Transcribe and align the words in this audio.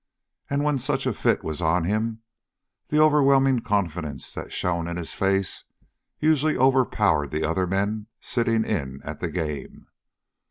And 0.49 0.63
when 0.63 0.79
such 0.79 1.05
a 1.05 1.13
fit 1.13 1.43
was 1.43 1.61
on 1.61 1.83
him, 1.83 2.23
the 2.87 2.99
overwhelming 2.99 3.59
confidence 3.59 4.33
that 4.33 4.51
shone 4.51 4.87
in 4.87 4.97
his 4.97 5.13
face 5.13 5.65
usually 6.17 6.57
overpowered 6.57 7.29
the 7.29 7.43
other 7.47 7.67
men 7.67 8.07
sitting 8.19 8.65
in 8.65 9.01
at 9.03 9.19
the 9.19 9.29
game. 9.29 9.89